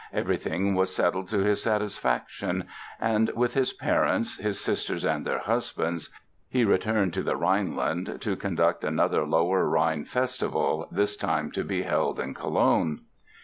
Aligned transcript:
Everything 0.11 0.73
was 0.73 0.95
settled 0.95 1.27
to 1.27 1.41
his 1.41 1.61
satisfaction 1.61 2.65
and, 2.99 3.29
with 3.35 3.53
his 3.53 3.71
parents, 3.71 4.39
his 4.39 4.59
sisters 4.59 5.05
and 5.05 5.27
their 5.27 5.37
husbands, 5.37 6.09
he 6.49 6.65
returned 6.65 7.13
to 7.13 7.21
the 7.21 7.35
Rhineland 7.35 8.17
to 8.21 8.35
conduct 8.35 8.83
another 8.83 9.27
Lower 9.27 9.69
Rhine 9.69 10.05
Festival, 10.05 10.87
this 10.91 11.15
time 11.15 11.51
to 11.51 11.63
be 11.63 11.83
held 11.83 12.19
in 12.19 12.33
Cologne. 12.33 13.01